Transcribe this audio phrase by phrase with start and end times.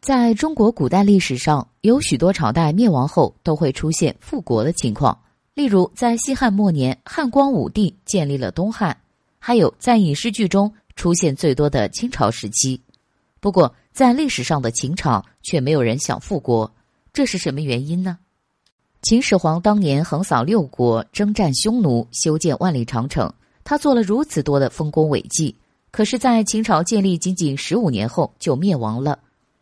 [0.00, 5.18] 在中国古代历史上，有许多朝代灭亡后都会出现复国的情况。
[5.54, 8.94] 例如，在西汉末年，汉光武帝建立了东汉；
[9.40, 12.80] 还有在影视剧中出现最多的清朝时期。
[13.40, 16.72] 不过，在历史上的秦朝却没有人想复国，
[17.12, 18.18] 这是什么原因呢？
[19.02, 23.30] 秦始皇当年横扫六国，征战匈奴，修建万里长城，
[23.64, 25.54] 他做了如此多的丰功伟绩，
[25.90, 29.18] 可是，在秦朝建立仅仅十五年后就灭亡了。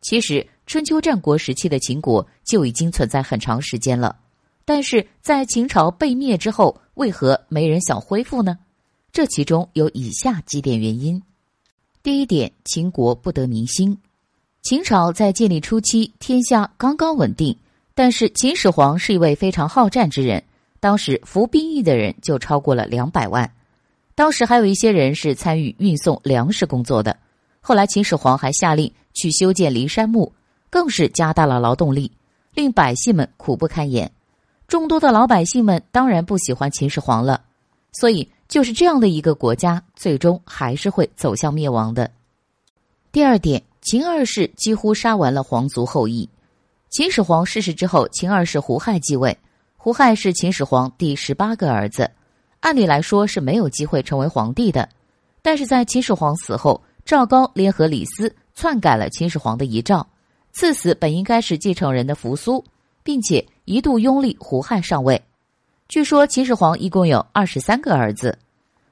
[0.00, 4.16] 其实，春秋战国时期的秦国就已经存在很长时间了，
[4.64, 8.58] 但是在秦朝被灭之后，为何没人想恢复呢？
[9.12, 11.22] 这其中有以下几点原因：
[12.02, 13.98] 第一点，秦国不得民心。
[14.62, 17.56] 秦朝在建立初期，天下刚刚稳定，
[17.94, 20.42] 但是秦始皇是一位非常好战之人，
[20.80, 23.52] 当时服兵役的人就超过了两百万，
[24.14, 27.18] 当时还有一些人是参与运送粮食工作的。
[27.60, 30.32] 后来，秦始皇还下令去修建骊山墓，
[30.70, 32.10] 更是加大了劳动力，
[32.54, 34.10] 令百姓们苦不堪言。
[34.66, 37.42] 众多的老百姓们当然不喜欢秦始皇了，
[37.92, 42.10] 所以就是这样的一个国家，最终还是会走向灭亡的。
[43.12, 46.26] 第二点，秦二世几乎杀完了皇族后裔。
[46.88, 49.36] 秦始皇逝世之后，秦二世胡亥继位。
[49.76, 52.10] 胡亥是秦始皇第十八个儿子，
[52.60, 54.88] 按理来说是没有机会成为皇帝的，
[55.42, 56.80] 但是在秦始皇死后。
[57.02, 60.06] 赵高联合李斯篡改了秦始皇的遗诏，
[60.52, 62.62] 赐死本应该是继承人的扶苏，
[63.02, 65.22] 并且一度拥立胡亥上位。
[65.88, 68.38] 据说秦始皇一共有二十三个儿子，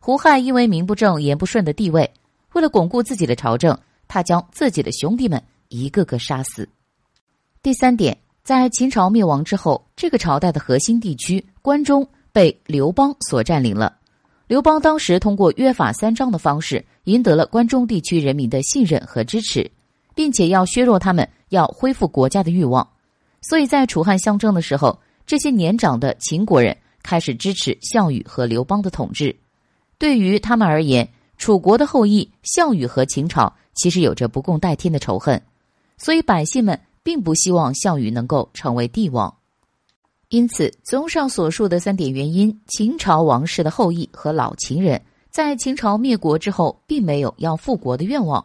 [0.00, 2.12] 胡亥因为名不正言不顺的地位，
[2.54, 6.68] 为了巩固自己的朝政，他将自己的兄弟们一个个杀死。
[7.62, 13.96] 第三点，在秦朝灭亡之后，这个朝代的核心地区关中被刘邦所占领了。
[14.46, 19.70] 刘邦当时通过约法三章的方式，赢得了关中地区人民的信任和支持，
[20.14, 22.86] 并且要削弱他们要恢复国家的欲望。
[23.40, 29.34] 所以在楚汉相争的时候，这些年长的秦国人开始支持项羽和刘邦的统治。
[29.98, 35.40] 对于他们而言，楚国的后裔项羽和秦朝其实有着不共戴天的仇恨，
[35.96, 39.32] 所以百姓们并不希望项羽能够成为帝王。
[40.32, 44.98] 因此，综上所述的三点原因，秦朝王室的后裔和老秦人
[45.28, 48.42] 在秦朝灭国之后，并没有要复国的愿望。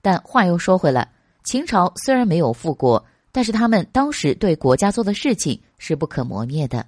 [0.00, 1.12] 但话又说回来，
[1.44, 6.86] 秦朝虽然没有复国，但是他们当时对国家做的事情是不可磨灭的。